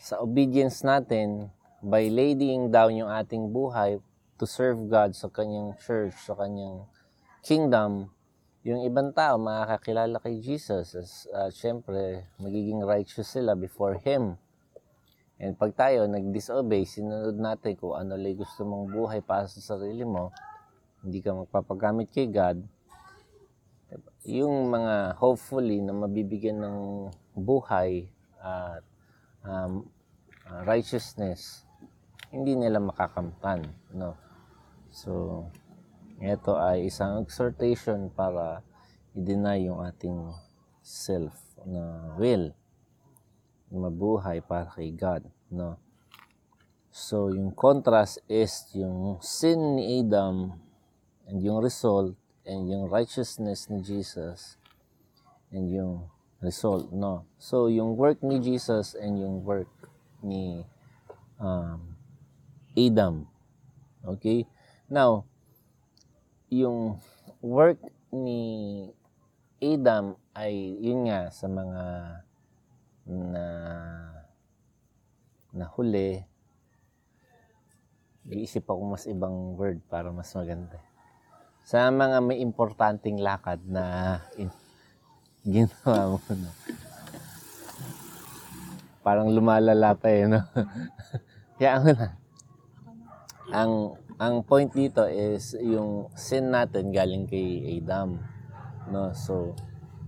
[0.00, 3.98] sa obedience natin, by laying down yung ating buhay
[4.38, 6.86] to serve God sa kanyang church, sa kanyang
[7.42, 8.08] kingdom,
[8.62, 14.38] yung ibang tao makakakilala kay Jesus as uh, syempre magiging righteous sila before Him.
[15.42, 20.06] And pag tayo nag-disobey, sinunod natin kung ano lang gusto mong buhay para sa sarili
[20.06, 20.30] mo,
[21.02, 22.62] hindi ka magpapagamit kay God,
[24.22, 26.78] yung mga hopefully na mabibigyan ng
[27.36, 28.08] buhay
[28.42, 28.82] at
[29.46, 29.88] um,
[30.48, 31.66] uh, righteousness,
[32.32, 33.70] hindi nila makakamtan.
[33.92, 34.16] No?
[34.92, 35.46] So,
[36.22, 38.62] ito ay isang exhortation para
[39.16, 40.32] i-deny yung ating
[40.82, 42.52] self na will
[43.72, 45.24] mabuhay para kay God.
[45.48, 45.80] No?
[46.92, 50.60] So, yung contrast is yung sin ni Adam
[51.24, 52.12] and yung result
[52.44, 54.60] and yung righteousness ni Jesus
[55.48, 56.12] and yung
[56.42, 57.24] result, no?
[57.38, 59.70] So, yung work ni Jesus and yung work
[60.26, 60.66] ni
[61.38, 61.94] um,
[62.74, 63.30] Adam.
[64.02, 64.44] Okay?
[64.90, 65.24] Now,
[66.52, 66.98] yung
[67.40, 67.80] work
[68.12, 68.90] ni
[69.62, 71.84] Adam ay yun nga sa mga
[73.06, 73.46] na
[75.52, 76.22] nahuli
[78.30, 80.78] iisip ako mas ibang word para mas maganda
[81.66, 84.50] sa mga may importanteng lakad na in,
[85.42, 86.50] ginawa mo no?
[89.02, 90.42] parang lumalala pa eh no
[91.58, 92.08] kaya ano na
[93.52, 98.22] ang ang point dito is yung sin natin galing kay Adam.
[98.86, 99.10] No?
[99.18, 99.58] So,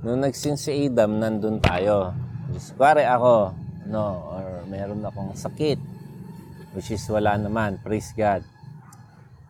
[0.07, 2.15] nung nagsin si Adam, nandun tayo.
[2.55, 3.51] Just, kuwari ako,
[3.91, 5.83] no, or meron akong sakit,
[6.79, 8.47] which is wala naman, praise God.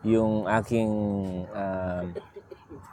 [0.01, 0.91] Yung aking
[1.53, 2.05] um,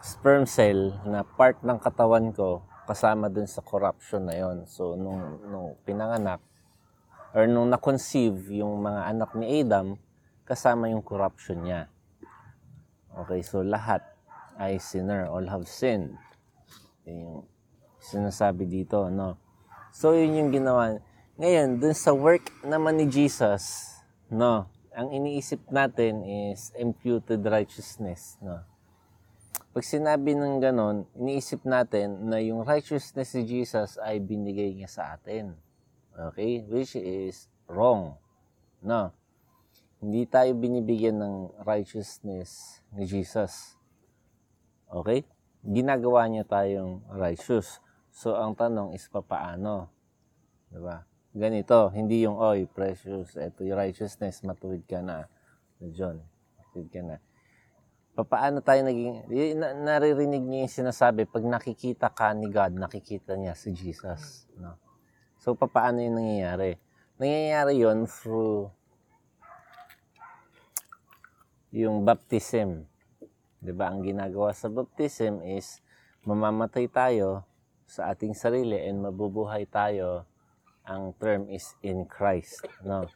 [0.05, 2.61] sperm cell na part ng katawan ko,
[2.93, 4.69] kasama dun sa corruption na yon.
[4.69, 6.45] So, nung, nung pinanganak,
[7.33, 9.97] or nung na-conceive yung mga anak ni Adam,
[10.45, 11.89] kasama yung corruption niya.
[13.25, 14.05] Okay, so lahat
[14.61, 16.13] ay sinner, all have sinned.
[17.09, 17.39] Yun yung
[17.97, 19.41] sinasabi dito, no?
[19.97, 21.01] So, yun yung ginawa.
[21.41, 23.97] Ngayon, dun sa work naman ni Jesus,
[24.29, 24.69] no?
[24.93, 28.61] Ang iniisip natin is imputed righteousness, no?
[29.73, 35.17] Pag sinabi ng ganon, iniisip natin na yung righteousness ni Jesus ay binigay niya sa
[35.17, 35.57] atin.
[36.13, 36.61] Okay?
[36.69, 38.21] Which is wrong.
[38.85, 39.17] No?
[39.97, 43.81] Hindi tayo binibigyan ng righteousness ni Jesus.
[44.93, 45.25] Okay?
[45.65, 47.81] Ginagawa niya tayong righteous.
[48.13, 49.89] So, ang tanong is papaano?
[50.69, 51.09] Diba?
[51.33, 55.33] Ganito, hindi yung, oy, precious, eto yung righteousness, matuwid ka na.
[55.81, 56.21] John,
[56.61, 57.17] matuwid ka na.
[58.13, 59.25] Papaano tayo naging,
[59.57, 64.45] na, naririnig niya yung sinasabi, pag nakikita ka ni God, nakikita niya si Jesus.
[64.61, 64.77] No?
[65.41, 66.77] So, papaano yung nangyayari?
[67.17, 68.69] Nangyayari yon through
[71.73, 72.85] yung baptism.
[73.65, 73.89] ba?
[73.89, 75.81] Ang ginagawa sa baptism is
[76.29, 77.49] mamamatay tayo
[77.89, 80.29] sa ating sarili and mabubuhay tayo.
[80.85, 83.09] Ang term is in Christ, no?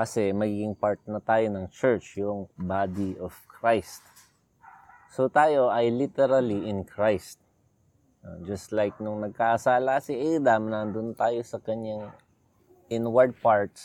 [0.00, 4.00] Kasi magiging part na tayo ng church, yung body of Christ.
[5.12, 7.36] So tayo ay literally in Christ.
[8.24, 12.08] Uh, just like nung nagkasala si Adam, nandun tayo sa kanyang
[12.88, 13.84] inward parts.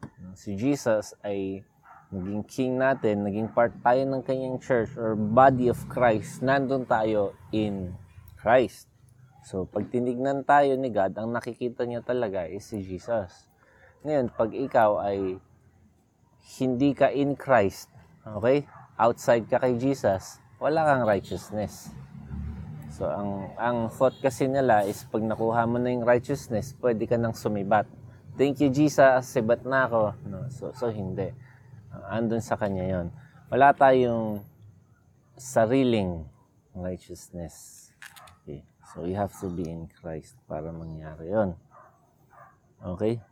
[0.00, 1.60] Uh, Si Jesus ay
[2.08, 6.40] naging king natin, naging part tayo ng kanyang church or body of Christ.
[6.40, 7.92] Nandun tayo in
[8.40, 8.88] Christ.
[9.44, 13.47] So, pag tinignan tayo ni God, ang nakikita niya talaga is si Jesus.
[14.06, 15.42] Ngayon, pag ikaw ay
[16.58, 17.90] hindi ka in Christ,
[18.22, 18.62] okay?
[18.94, 21.90] Outside ka kay Jesus, wala kang righteousness.
[22.98, 27.14] So, ang, ang thought kasi nila is pag nakuha mo na yung righteousness, pwede ka
[27.14, 27.86] nang sumibat.
[28.34, 29.22] Thank you, Jesus.
[29.28, 30.18] Sibat na ako.
[30.26, 31.30] No, so, so, hindi.
[32.10, 33.06] Andun sa kanya yon.
[33.50, 34.42] Wala tayong
[35.38, 36.26] sariling
[36.74, 37.90] righteousness.
[38.42, 38.66] Okay.
[38.94, 41.54] So, you have to be in Christ para mangyari yon.
[42.82, 43.22] Okay?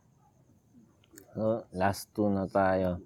[1.36, 3.04] So, last two na tayo.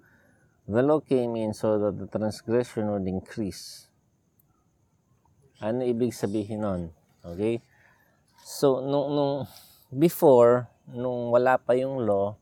[0.63, 3.91] The law came in so that the transgression would increase.
[5.59, 6.81] Ano ibig sabihin nun?
[7.27, 7.59] Okay?
[8.39, 9.35] So, nung, nung
[9.91, 12.39] before, nung wala pa yung law,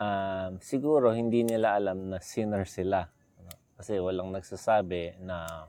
[0.00, 3.04] um, siguro hindi nila alam na sinner sila.
[3.76, 5.68] Kasi walang nagsasabi na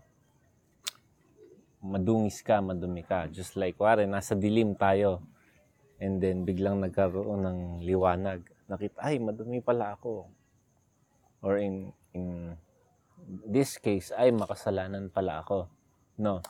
[1.83, 3.27] madungis ka, madumi ka.
[3.27, 5.19] Just like, wari, nasa dilim tayo.
[6.03, 8.43] And then, biglang nagkaroon ng liwanag.
[8.67, 10.27] Nakita, ay, madumi pala ako.
[11.39, 12.59] Or in, in
[13.47, 15.71] this case, ay, makasalanan pala ako.
[16.19, 16.43] No.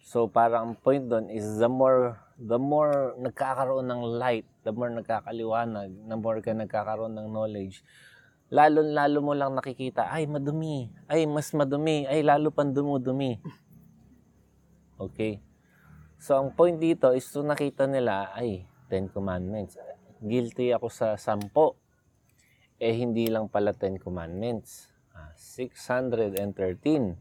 [0.00, 4.88] So, parang ang point doon is the more, the more nagkakaroon ng light, the more
[4.88, 7.84] nagkakaliwanag, the more ka nagkakaroon ng knowledge,
[8.48, 13.36] lalo-lalo mo lang nakikita, ay, madumi, ay, mas madumi, ay, lalo pang dumudumi.
[14.96, 15.44] Okay?
[16.16, 19.76] So, ang point dito is to nakita nila, ay, Ten Commandments.
[20.24, 21.76] Guilty ako sa sampo.
[22.80, 24.88] Eh, hindi lang pala Ten Commandments.
[25.12, 27.20] Ah, 613.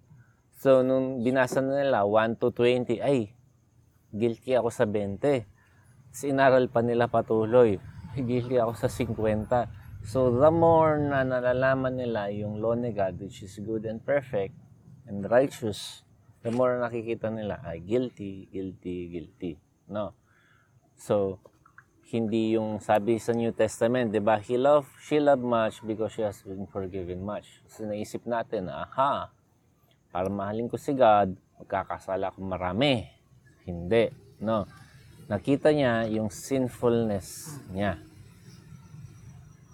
[0.57, 3.29] So, nung binasa na nila, 1 to 20, ay,
[4.09, 5.45] guilty ako sa 20.
[6.09, 7.77] Sinaral pa nila patuloy.
[8.17, 9.69] Guilty ako sa 50.
[10.07, 14.55] So, the more na nalalaman nila yung law ni God, which is good and perfect
[15.05, 16.07] and righteous,
[16.41, 19.51] the more nakikita nila ay guilty, guilty, guilty.
[19.91, 20.15] No?
[20.97, 21.43] So,
[22.07, 24.39] hindi yung sabi sa New Testament, 'di ba?
[24.39, 27.59] He loved, she loved much because she has been forgiven much.
[27.67, 29.27] So naisip natin, aha,
[30.07, 33.11] para mahalin ko si God, magkakasala ako marami.
[33.67, 34.07] Hindi,
[34.39, 34.63] no.
[35.27, 37.99] Nakita niya yung sinfulness niya.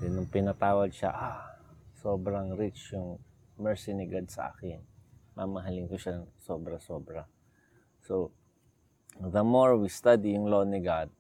[0.01, 1.53] Then nung pinatawad siya, ah,
[2.01, 3.21] sobrang rich yung
[3.61, 4.81] mercy ni God sa akin.
[5.37, 7.29] Mamahalin ko siya sobra-sobra.
[8.01, 8.33] So,
[9.21, 11.13] the more we study yung law ni God,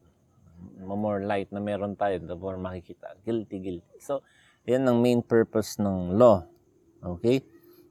[0.83, 3.15] more light na meron tayo, the more makikita.
[3.25, 3.97] Guilty, guilty.
[3.99, 4.23] So,
[4.63, 6.47] yan ang main purpose ng law.
[7.03, 7.43] Okay?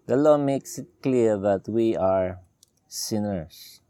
[0.06, 2.40] The law makes it clear that we are
[2.88, 3.80] sinners.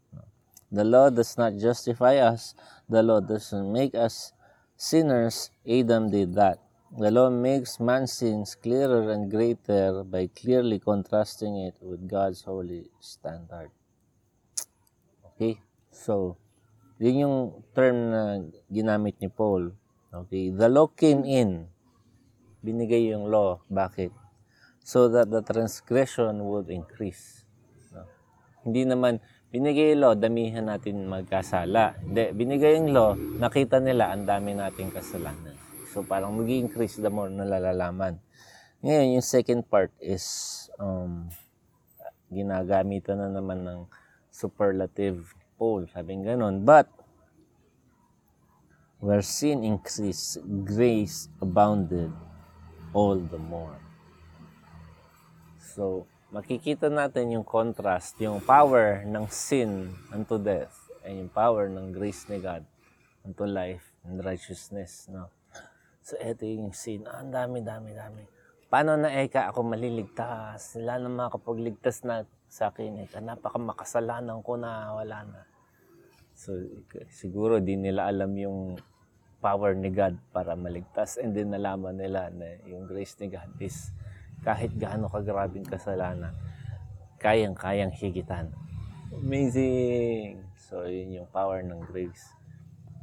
[0.73, 2.55] The law does not justify us.
[2.89, 4.33] The law doesn't make us
[4.75, 5.51] sinners.
[5.67, 6.59] Adam did that.
[6.97, 12.89] The law makes man's sins clearer and greater by clearly contrasting it with God's holy
[12.99, 13.71] standard.
[15.25, 15.61] Okay?
[15.89, 16.37] So,
[17.03, 17.37] yun yung
[17.75, 18.21] term na
[18.71, 19.75] ginamit ni Paul.
[20.07, 20.55] Okay?
[20.55, 21.67] The law came in.
[22.63, 23.59] Binigay yung law.
[23.67, 24.15] Bakit?
[24.79, 27.43] So that the transgression would increase.
[27.91, 28.07] No?
[28.63, 29.19] Hindi naman,
[29.51, 31.99] binigay yung law, damihan natin magkasala.
[31.99, 35.59] Hindi, binigay yung law, nakita nila, ang dami nating kasalanan.
[35.91, 38.23] So parang mag increase the more na lalalaman.
[38.79, 40.23] Ngayon, yung second part is
[40.79, 41.27] um,
[42.31, 43.79] ginagamitan na naman ng
[44.31, 45.87] superlative Paul.
[45.87, 46.67] Sabing ganon.
[46.67, 46.91] But,
[48.99, 52.11] where sin increased, grace abounded
[52.91, 53.79] all the more.
[55.63, 56.03] So,
[56.35, 60.75] makikita natin yung contrast, yung power ng sin unto death,
[61.07, 62.67] and yung power ng grace ni God
[63.23, 65.07] unto life and righteousness.
[65.07, 65.31] No?
[66.03, 67.07] So, eto yung sin.
[67.07, 68.27] Ah, ang dami, dami, dami.
[68.67, 70.75] Paano na eka ako maliligtas?
[70.75, 73.07] Sila na makapagligtas na sa akin.
[73.07, 75.52] Eka, napaka makasalanan ko na wala na.
[76.43, 76.59] So,
[77.07, 78.75] siguro di nila alam yung
[79.39, 81.15] power ni God para maligtas.
[81.15, 83.95] And then nalaman nila na yung grace ni God is
[84.43, 86.35] kahit gaano kagrabing kasalanan,
[87.23, 88.51] kayang-kayang higitan.
[89.15, 90.43] Amazing!
[90.59, 92.35] So, yun yung power ng grace.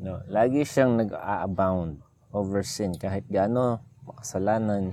[0.01, 2.01] No, lagi siyang nag-a-abound
[2.33, 2.97] over sin.
[2.97, 4.93] Kahit gaano makasalanan,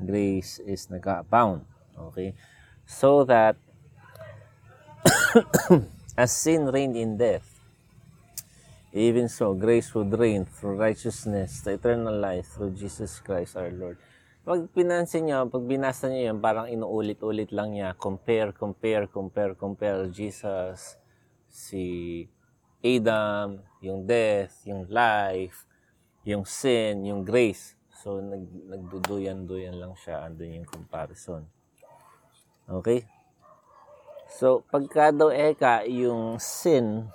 [0.00, 1.64] grace is nag-a-abound.
[2.12, 2.32] Okay?
[2.88, 3.56] So that
[6.16, 7.51] as sin reigned in death,
[8.92, 13.96] even so grace would reign through righteousness, the eternal life through Jesus Christ our Lord.
[14.42, 17.94] pag pinansin nyo, pag binasa nyo yun, parang inuulit-ulit lang niya.
[17.94, 20.10] Compare, compare, compare, compare.
[20.10, 20.98] Jesus,
[21.46, 22.26] si
[22.82, 25.62] Adam, yung death, yung life,
[26.26, 27.78] yung sin, yung grace.
[28.02, 30.26] So, nag, nagduduyan-duyan lang siya.
[30.26, 31.46] Andun yung comparison.
[32.66, 33.06] Okay?
[34.26, 37.06] So, pagka daw eka, yung sin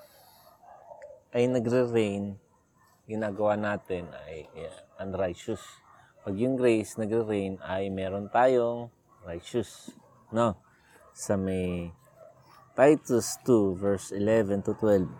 [1.35, 2.39] ay nagre-reign,
[3.07, 5.59] ginagawa natin ay yeah, unrighteous.
[6.23, 8.87] Pag yung grace nagre-reign ay meron tayong
[9.27, 9.91] righteous.
[10.31, 10.55] No?
[11.11, 11.91] Sa may
[12.77, 15.07] Titus 2 verse 11 to 12.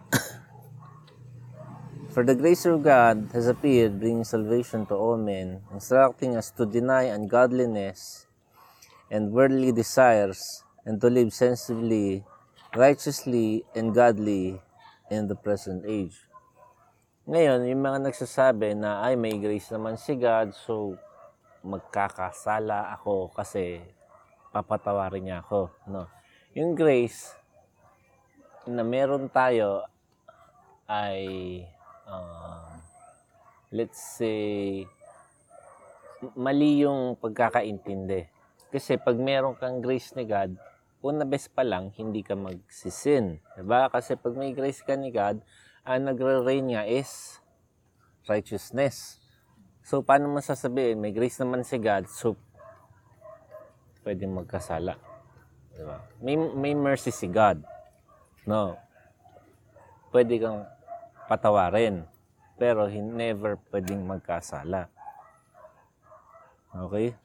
[2.13, 6.65] For the grace of God has appeared, bringing salvation to all men, instructing us to
[6.65, 8.25] deny ungodliness
[9.11, 12.25] and worldly desires, and to live sensibly,
[12.73, 14.59] righteously, and godly
[15.09, 16.15] in the present age.
[17.27, 20.95] Ngayon, yung mga nagsasabi na ay may grace naman si God, so
[21.59, 23.83] magkakasala ako kasi
[24.55, 25.67] papatawarin niya ako.
[25.91, 26.07] No.
[26.55, 27.35] Yung grace
[28.67, 29.83] na meron tayo
[30.87, 31.63] ay
[32.07, 32.71] uh,
[33.75, 34.87] let's say
[36.33, 38.27] mali yung pagkakaintindi.
[38.71, 40.55] Kasi pag meron kang grace ni God,
[41.07, 43.39] una best pa lang, hindi ka magsisin.
[43.55, 43.87] Diba?
[43.87, 45.39] Kasi pag may grace ka ni God,
[45.87, 47.39] ang nagre-reign niya is
[48.27, 49.23] righteousness.
[49.87, 50.99] So, paano mo sasabihin?
[50.99, 52.35] May grace naman si God, so
[54.03, 54.99] pwede magkasala.
[55.71, 56.03] Diba?
[56.19, 57.63] May, may mercy si God.
[58.43, 58.75] No.
[60.11, 60.67] Pwede kang
[61.31, 62.03] patawarin.
[62.59, 64.91] Pero never pwedeng magkasala.
[66.75, 67.15] Okay?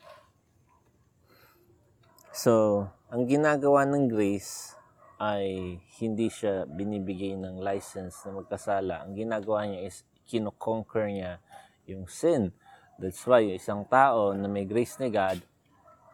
[2.32, 4.72] So, ang ginagawa ng grace
[5.20, 9.04] ay hindi siya binibigay ng license na magkasala.
[9.04, 11.36] Ang ginagawa niya is kino-conquer niya
[11.84, 12.56] yung sin.
[12.96, 15.44] That's why yung isang tao na may grace ni God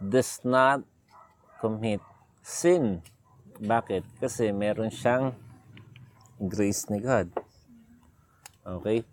[0.02, 0.82] does not
[1.62, 2.02] commit
[2.42, 2.98] sin.
[3.62, 4.18] Bakit?
[4.18, 5.38] Kasi meron siyang
[6.42, 7.30] grace ni God.
[8.66, 9.06] Okay?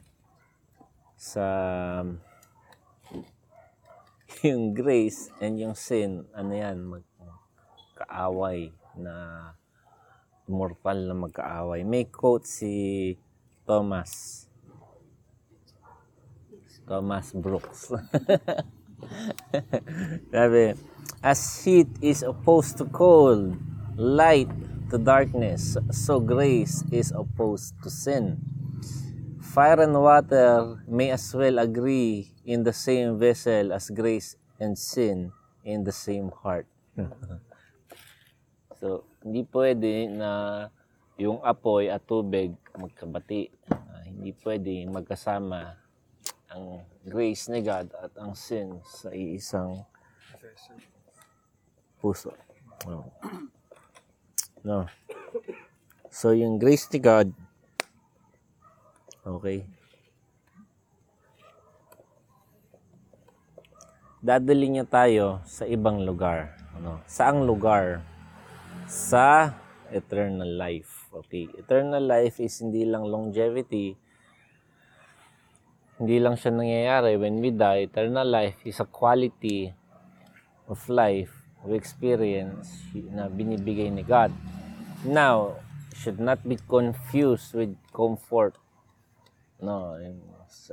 [1.21, 1.45] Sa
[4.41, 6.81] yung grace and yung sin, ano yan,
[8.15, 9.51] magkaaway na
[10.47, 11.83] mortal na magkaaway.
[11.83, 13.19] May quote si
[13.67, 14.47] Thomas.
[16.87, 17.91] Thomas Brooks.
[20.31, 20.79] Sabi,
[21.19, 23.59] as heat is opposed to cold,
[23.99, 24.47] light
[24.87, 28.39] to darkness, so grace is opposed to sin.
[29.43, 35.33] Fire and water may as well agree in the same vessel as grace and sin
[35.65, 36.67] in the same heart.
[38.85, 40.29] so, hindi pwede na
[41.17, 43.49] yung apoy at tubig magkabati.
[43.73, 45.73] Ah, hindi pwede magkasama
[46.53, 49.81] ang grace ni God at ang sin sa iisang
[51.97, 52.29] puso.
[52.85, 53.09] No.
[54.61, 54.85] no.
[56.13, 57.33] So, yung grace ni God,
[59.25, 59.65] okay,
[64.21, 66.53] dadali niya tayo sa ibang lugar.
[66.77, 67.01] Ano?
[67.09, 68.05] Saang lugar?
[68.85, 69.49] Sa
[69.89, 71.09] eternal life.
[71.09, 71.49] Okay.
[71.57, 73.97] Eternal life is hindi lang longevity.
[75.97, 77.89] Hindi lang siya nangyayari when we die.
[77.89, 79.73] Eternal life is a quality
[80.69, 81.31] of life
[81.65, 82.69] we experience
[83.09, 84.29] na binibigay ni God.
[85.01, 85.57] Now,
[85.97, 88.53] should not be confused with comfort.
[89.57, 90.21] No, in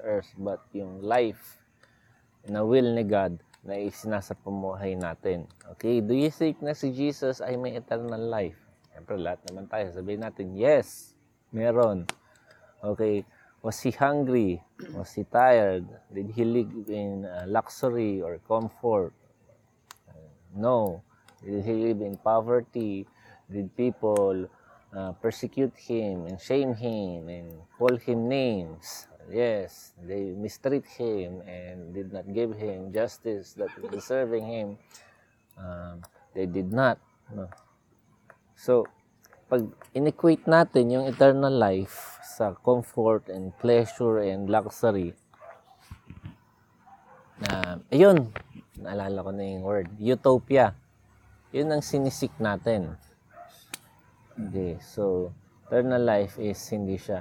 [0.04, 1.56] earth, but yung life
[2.44, 5.46] na will ni God na isinasa pamuhay natin.
[5.78, 8.58] Okay, do you think na si Jesus ay may eternal life?
[8.90, 9.86] Siyempre, lahat naman tayo.
[9.94, 11.14] Sabihin natin, yes,
[11.54, 12.04] meron.
[12.82, 13.22] Okay,
[13.62, 14.58] was he hungry?
[14.90, 15.86] Was he tired?
[16.10, 19.14] Did he live in uh, luxury or comfort?
[20.10, 20.26] Uh,
[20.58, 21.06] no.
[21.38, 23.06] Did he live in poverty?
[23.46, 24.50] Did people
[24.90, 29.06] uh, persecute him and shame him and call him names?
[29.30, 34.68] Yes, they mistreat him and did not give him justice that is deserving him.
[35.54, 36.02] Um,
[36.34, 36.98] they did not.
[37.30, 37.46] No.
[38.56, 38.86] So,
[39.46, 45.12] pag inequate natin yung eternal life sa comfort and pleasure and luxury,
[47.42, 48.30] na, ayun,
[48.78, 50.72] naalala ko na yung word, utopia.
[51.52, 52.96] Yun ang sinisik natin.
[54.38, 55.34] Okay, so,
[55.68, 57.20] eternal life is hindi siya.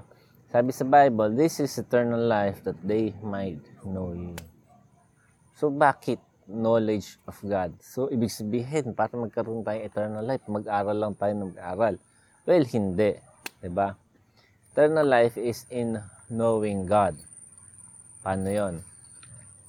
[0.51, 4.35] Sabi sa Bible, this is eternal life that they might know you.
[5.55, 7.79] So, bakit knowledge of God?
[7.79, 11.95] So, ibig sabihin, para magkaroon tayo eternal life, mag-aral lang tayo ng mag-aral.
[12.43, 13.31] Well, hindi.
[13.61, 13.93] 'di ba?
[14.73, 16.01] Eternal life is in
[16.33, 17.13] knowing God.
[18.25, 18.81] Paano yon?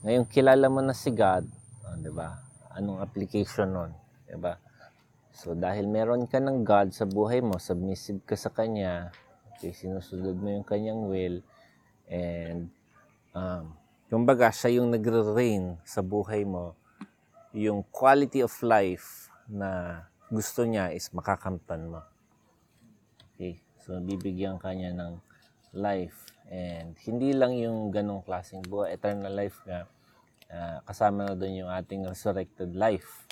[0.03, 1.45] Ngayon, kilala mo na si God,
[1.87, 2.41] Ah, 'di ba?
[2.73, 3.93] Anong application nun?
[4.25, 4.57] 'Di ba?
[5.33, 9.13] So dahil meron ka ng God sa buhay mo, submissive ka sa kanya,
[9.71, 11.39] sinusunod mo yung kanyang will
[12.11, 12.75] and
[13.39, 13.79] um
[14.13, 16.77] kumbaga siya yung nagre-reign sa buhay mo,
[17.57, 22.05] yung quality of life na gusto niya is makakamtan mo.
[23.33, 23.65] Okay?
[23.81, 25.17] So bibigyan ka niya ng
[25.73, 29.89] life and hindi lang yung ganong klaseng buhay, eternal life nga,
[30.53, 33.25] ah, kasama na doon yung ating resurrected life.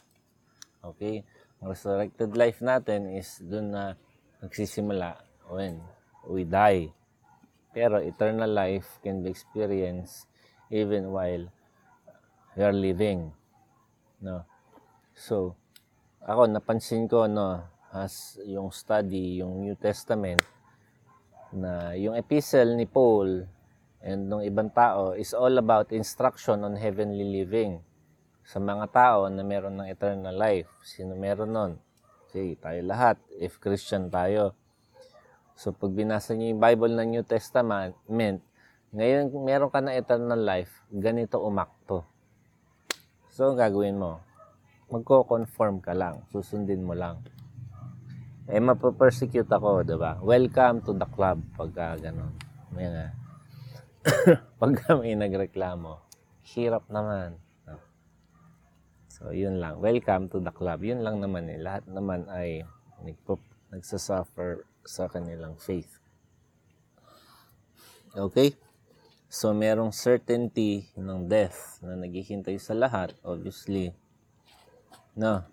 [0.81, 1.29] Okay?
[1.61, 3.85] Ang resurrected life natin is doon na
[4.41, 5.21] nagsisimula
[5.53, 5.85] when
[6.27, 6.93] we die.
[7.71, 10.27] Pero eternal life can be experienced
[10.69, 11.47] even while
[12.57, 13.31] we are living.
[14.21, 14.45] No?
[15.15, 15.55] So,
[16.25, 20.43] ako napansin ko no as yung study yung New Testament
[21.51, 23.43] na yung epistle ni Paul
[24.01, 27.83] and ng ibang tao is all about instruction on heavenly living
[28.47, 30.71] sa mga tao na meron ng eternal life.
[30.83, 31.73] Sino meron nun?
[32.31, 33.19] Sige, tayo lahat.
[33.39, 34.60] If Christian tayo.
[35.61, 37.93] So, pag binasa niyo yung Bible ng New Testament,
[38.97, 42.09] ngayon meron ka ng eternal life, ganito umakto.
[43.29, 44.25] So, ang gagawin mo,
[44.89, 46.25] magko-conform ka lang.
[46.33, 47.21] Susundin mo lang.
[48.49, 50.17] Eh, mapapersecute ako, di ba?
[50.25, 52.33] Welcome to the club pagka gano'n.
[52.73, 53.13] May nga.
[54.65, 56.01] pagka may nagreklamo,
[56.57, 57.37] hirap naman.
[59.13, 59.77] So, yun lang.
[59.77, 60.81] Welcome to the club.
[60.81, 61.61] Yun lang naman eh.
[61.61, 62.65] Lahat naman ay
[63.05, 63.37] nagpo,
[63.69, 66.01] nagsasuffer sa kanilang faith.
[68.17, 68.57] Okay?
[69.31, 73.95] So, merong certainty ng death na naghihintay sa lahat, obviously.
[75.15, 75.47] No?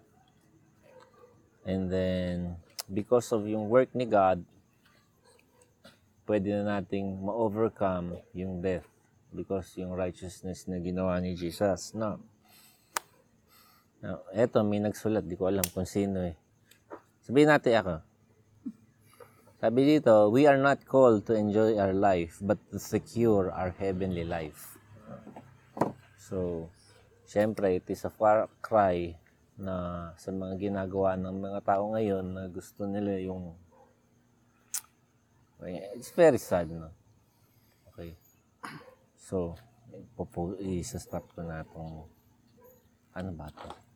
[1.62, 2.58] And then,
[2.90, 4.42] because of yung work ni God,
[6.26, 8.90] pwede na nating ma-overcome yung death
[9.30, 11.94] because yung righteousness na ginawa ni Jesus.
[11.94, 12.18] No?
[14.02, 15.26] Now, eto, may nagsulat.
[15.26, 16.34] Di ko alam kung sino eh.
[17.22, 18.07] Sabihin natin ako.
[19.58, 24.22] Sabi dito, we are not called to enjoy our life, but to secure our heavenly
[24.22, 24.78] life.
[26.22, 26.70] So,
[27.26, 29.18] syempre, it is a far cry
[29.58, 33.58] na sa mga ginagawa ng mga tao ngayon na gusto nila yung
[35.98, 36.94] it's very sad no?
[37.90, 38.14] Okay.
[39.18, 39.58] So
[40.14, 42.06] pupu isa-stop ko na itong
[43.18, 43.87] ano ba to